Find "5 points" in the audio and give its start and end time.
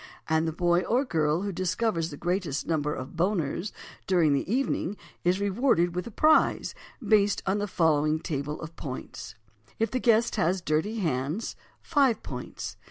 11.83-12.77